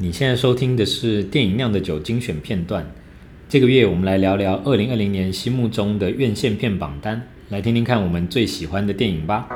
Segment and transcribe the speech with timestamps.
[0.00, 2.88] 你现在收听的是电影酿的酒精选片段。
[3.48, 9.48] 这个月我们来聊聊二零二零年心目中的院线片榜单，来听听看我们最喜欢的电影吧。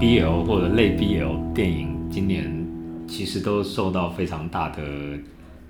[0.00, 2.66] BL 或者类 BL 电影，今年
[3.06, 4.82] 其实都受到非常大的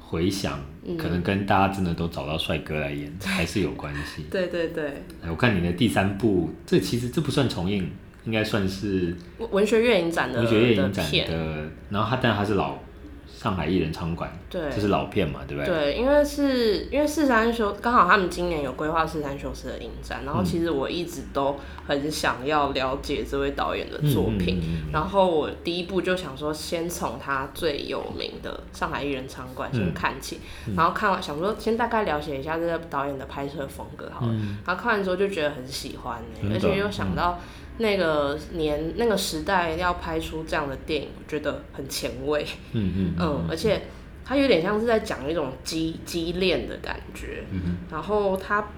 [0.08, 0.60] 回想。
[0.96, 4.24] 可能跟大家真的都找到帅哥来演，嗯、 还是有关系。
[4.30, 5.02] 对对对。
[5.28, 7.90] 我看你的第三部，这其实这不算重映，
[8.24, 9.16] 应该算是
[9.50, 11.26] 文学院影展的文学院影展的。
[11.26, 12.78] 的然后他，但他是老。
[13.26, 15.74] 上海艺人场馆，对，这是老片嘛，对不对？
[15.74, 24.60] 对，因为是因为四三休刚好他们今年有规划四三休四的影展，然后其实我一直都很想要了解这位导演的作品，
[24.92, 37.38] 然后我第一步就想说先从他最有名的上海艺人场馆先看起，嗯、然后看完想说先大概了解一下这个导演的拍摄风格好了，嗯、然后看完之后就觉得很喜欢，嗯、而且又想到。
[37.78, 42.44] 那个年那个时代要拍出这样的电影，我觉得很前卫。
[42.72, 43.82] 嗯嗯嗯，而且
[44.24, 47.44] 它有点像是在讲一种激激恋的感觉。
[47.50, 47.76] 嗯哼。
[47.90, 48.68] 然后它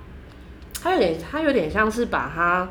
[0.82, 2.68] 它有点它有点像是把它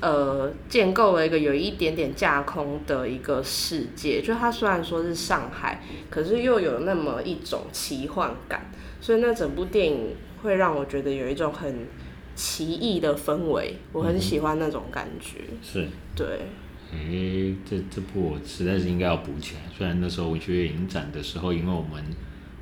[0.00, 11.86] 呃建构了一个有一点点架空的一个世界，就它虽然说是上海，可是又有那么一种奇幻感，所以那整部电影会让我觉得有一种很。
[12.38, 15.38] 奇异的氛围，我很喜欢那种感觉。
[15.50, 16.26] 嗯、是，对。
[16.92, 19.60] 诶、欸，这这部我实在是应该要补起来。
[19.76, 22.00] 虽然那时候文学院影展的时候，因为我们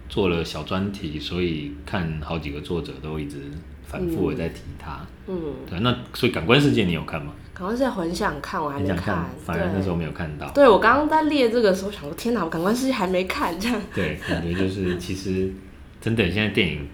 [0.08, 3.36] 做了小专题，所以看好几个作者都一直
[3.84, 5.06] 反复的在提他。
[5.26, 5.38] 嗯。
[5.68, 7.34] 对，那所以《感官世界》你有看吗？
[7.58, 8.96] 《感官世界》很想看，我还没看。
[8.96, 10.50] 看反而那时候没有看到。
[10.52, 13.78] 对，我刚刚在列这个时候，想说天哪，我《感官世界》还没看这样。
[13.94, 15.52] 对，感觉就是其实
[16.00, 16.88] 真的现在电影。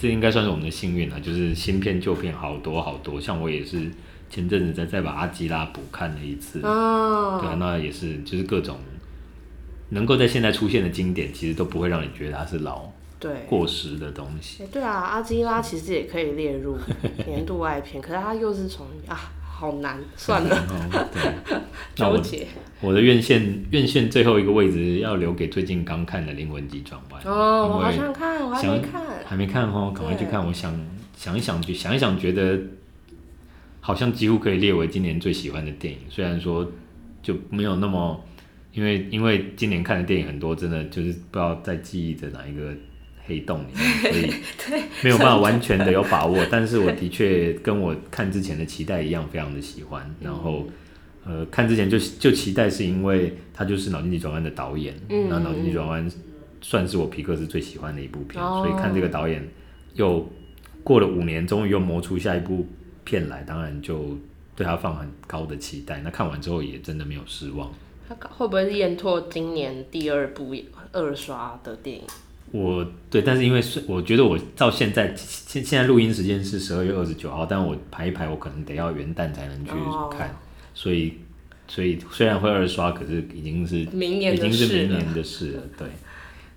[0.00, 3.20] 这应该算是我们的幸运了，就是新片旧片好多好多。
[3.20, 3.90] 像我也是
[4.30, 8.78] 前阵子再再把《阿基拉》补看了一次，哦、对，那也是就是各种
[9.90, 12.84] 能够在现在出现的经典，其实都不会让你觉得它是老、
[13.18, 14.64] 对过时的东西。
[14.72, 16.78] 对啊，《阿基拉》其实也可以列入
[17.26, 19.30] 年度爱片，可是它又是从啊。
[19.60, 20.56] 好难，算了。
[20.72, 21.34] 哦、对，
[21.98, 22.18] 那我
[22.80, 27.22] 我的院线院线最后一个位置要留给最近刚看的《灵魂急转弯》。
[27.28, 30.46] 哦，我好想看，我还没看，还没看哦，赶快去看。
[30.46, 30.74] 我想
[31.14, 32.58] 想一想，就想一想，觉得
[33.80, 36.00] 好像几乎可以列为今年最喜欢的电影。
[36.08, 36.66] 虽然说
[37.22, 38.18] 就没有那么，
[38.72, 42.74] 因为因为今年看的电影很多，真的就是不知道在记忆的哪一个。
[43.30, 46.44] 黑洞里面， 所以没有办法完全的有把握。
[46.50, 50.12] 但是我的确 跟我看之前的期待一样，非常的喜欢。
[50.20, 50.66] 然后，
[51.24, 54.94] 呃，看之前就就期待，是因为他就是《脑筋急转弯》的导演。
[55.08, 56.10] 嗯，那《脑筋急转弯》
[56.60, 59.48] 算是我皮克斯最喜欢的一部片，所以看这个导演
[59.94, 60.28] 又
[60.82, 62.66] 过了五年，终于又磨出下一部
[63.04, 64.18] 片来，当然就
[64.56, 66.00] 对他放很高的期待。
[66.02, 67.72] 那看完之后也真的没有失望。
[68.08, 70.52] 他会不会是验拓今年第二部
[70.90, 72.02] 二刷的电影？
[72.52, 79.70] 我对，但是因为是我觉得我到现在现现在录音时间是十二月二十九号，但我排一排，我可能得要元旦才能去
[80.10, 80.36] 看，哦、
[80.74, 81.14] 所以
[81.68, 85.62] 所以虽然会二刷，可是已经是明年已经是明年的事了。
[85.78, 85.88] 对，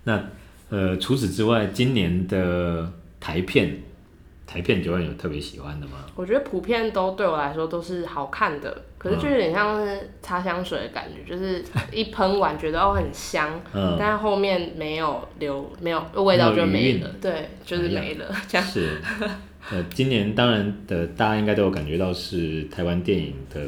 [0.03, 0.23] 那
[0.69, 3.81] 呃除此之外，今年的台片。
[4.45, 6.05] 台片九万有特别喜欢的吗？
[6.15, 18.67] 我觉得普遍都对我来说都是好看的，可是就有点像是擦香水的感觉，嗯、就是一喷完觉得哦很香，嗯、但后面没有留，没有味道就没了，对，就是没了，这样。
[18.67, 19.01] 是，
[19.71, 23.61] 呃，今年当然的，大家应该都有感觉到是台湾电影的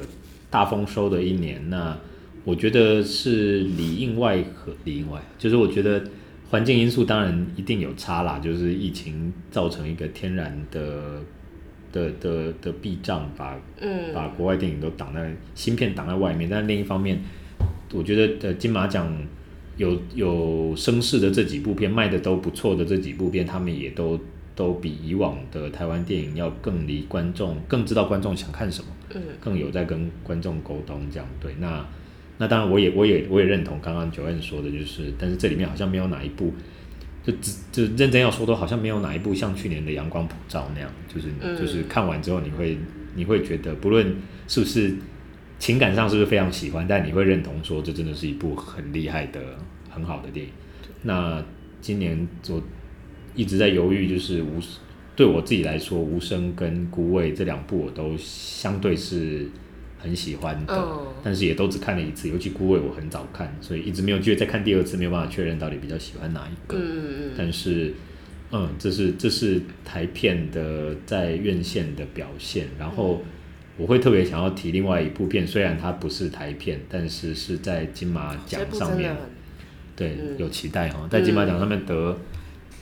[0.50, 1.70] 大丰收的一年。
[1.70, 1.98] 那
[2.44, 6.04] 我觉得是里应外合，里应外，就是我觉得。
[6.50, 11.20] 环境因素当然一定有差啦，就是疫情造成一个天然的
[11.92, 16.48] 的的的壁障，把嗯把国外电影都挡在芯片挡在外面。
[16.50, 17.20] 但另一方面，
[17.92, 19.12] 我觉得呃金马奖
[19.76, 24.20] 有有声势的这几部片卖的都不错的这几部片，他们也都
[24.56, 31.84] 都比以往的台湾电影要更离观众更知道观众想看什么，嗯，更有在跟观众沟通这样对那。
[32.38, 36.54] 那当然，我也我也我也认同刚刚 Joanne 说的，就是，但是这里面好像没有哪一部，
[37.24, 42.78] 就只就认真要说都，好像没有哪一部像去年的《阳光普照》那样，就是、嗯、就是看完之后你会
[43.16, 44.14] 你会觉得，不论
[44.50, 44.94] 是不是
[45.60, 49.40] 情感上是不是非常喜欢，但你会认同说这真的是一部很厉害的
[49.90, 50.52] 很好的电影。
[51.04, 51.42] 那
[51.80, 52.62] 今年我
[53.34, 54.60] 一直在犹豫，就是无
[55.16, 59.50] 对我自己来说，《无声》跟《孤味》这两部我都相对是。
[59.98, 66.78] 很喜欢的，嗯、但是也都只看了一次，尤其《孤味》我很早看，所以一直没有机会再看第二次，没有办法确认到底比较喜欢哪一个。
[66.78, 67.32] 嗯嗯。
[67.38, 67.94] 但是，
[68.52, 72.68] 嗯，这是这是台片的在院线的表现。
[72.78, 73.24] 然后
[73.78, 79.16] 我会特别想要提另外一部片，虽然它不是台片，但是是在金马奖上面，
[79.96, 82.18] 对，嗯、有期待哈，在金马奖上面得、嗯、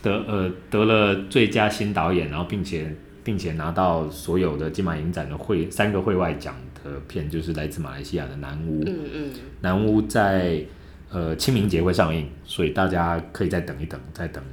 [0.01, 2.93] 得呃得了最佳新导演，然后并且
[3.23, 8.83] 并且拿到所有的金马影展的会三个会外奖的片，就是来自马来西亚的《南屋》。
[8.87, 9.31] 嗯嗯，
[9.61, 10.63] 南屋在
[11.09, 14.43] 呃清明节会上映，所以大家可以再等一等，再等。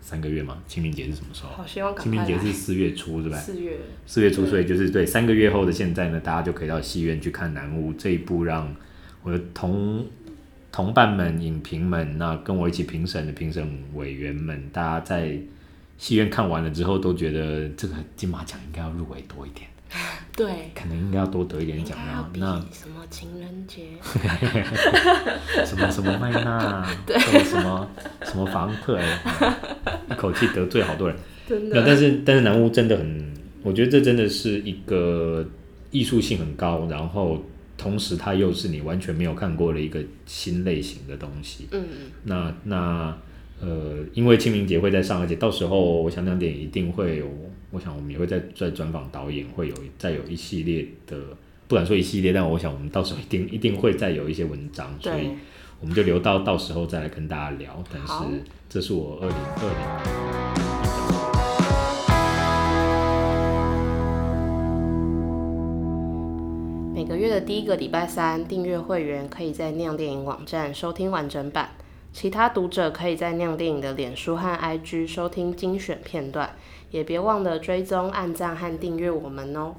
[0.00, 1.50] 三个月嘛，清明节是什么时候？
[1.50, 3.36] 好希望清明节是四月初，是吧？
[3.36, 3.76] 四月。
[4.06, 8.74] 四月初，所以就是对三个月后的现在呢，大家就可以到戏院去看《南屋》这一部，让
[9.22, 10.06] 我的同
[10.72, 15.38] 同伴们、影评们，那跟我一起评审的评审委员们，大家在
[15.98, 19.68] 戏院看完了之后，都觉得这个金马奖应该要入围多一点。
[20.38, 22.30] 对，可能应该要多得一点奖啊。
[22.36, 23.88] 那什么情人节，
[25.66, 27.90] 什么什么麦娜， 对，什么什么
[28.22, 29.00] 什么房客，
[30.08, 31.16] 一口气得罪好多人。
[31.48, 31.82] 真的。
[31.84, 35.44] 但是但是南屋真的很，我觉得这真的是一个
[35.90, 37.44] 艺术性很高，然后
[37.76, 41.66] 同时它又是你完全没有看过的一个新类型的东西。
[41.72, 41.84] 嗯。
[42.22, 43.18] 那那
[43.60, 47.26] 呃，因为清明节会在上，而且到时候我想两点一定会有。
[47.70, 51.18] 我想我们也会再再专访导演，会有再有一系列的，
[51.66, 55.28] 不敢说一系列，但我想我们到时候一定一定会再有一些文章，所以
[55.78, 57.84] 我们就留到到时候再来跟大家聊。
[57.92, 59.68] 但是这是我二零二
[66.94, 66.94] 零。
[66.94, 71.68] 每个月的第一个礼拜三，订阅会员可以在酿电影网站收听完整版，
[72.20, 76.56] 其他读者可以在酿电影的脸书和 IG 收听精选片段。
[76.90, 79.76] 也别忘了追踪、按赞和订阅我们哦。